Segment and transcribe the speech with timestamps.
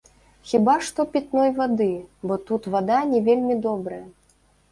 [0.51, 1.87] Хіба што пітной вады,
[2.31, 4.03] бо тут вада не вельмі добрая.